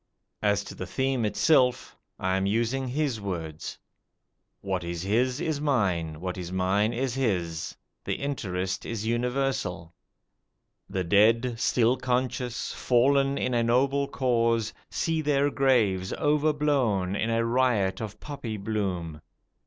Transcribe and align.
As 0.41 0.63
to 0.63 0.73
the 0.73 0.87
theme 0.87 1.25
itself 1.25 1.95
I 2.17 2.35
am 2.35 2.47
using 2.47 2.87
his 2.87 3.21
words: 3.21 3.77
what 4.61 4.83
is 4.83 5.03
his 5.03 5.39
is 5.39 5.61
mine; 5.61 6.19
what 6.19 6.39
is 6.39 6.51
mine 6.51 6.91
is 6.91 7.13
his 7.13 7.75
the 8.03 8.15
interest 8.15 8.83
is 8.83 9.05
universal. 9.05 9.93
The 10.89 11.03
dead, 11.03 11.59
still 11.59 11.97
conscious, 11.97 12.73
fallen 12.73 13.37
in 13.37 13.53
a 13.53 13.61
noble 13.61 14.07
cause, 14.07 14.73
see 14.89 15.21
their 15.21 15.51
graves 15.51 16.13
overblown 16.13 17.15
in 17.15 17.29
a 17.29 17.45
riot 17.45 18.01
of 18.01 18.19
poppy 18.19 18.57
bloom. 18.57 19.21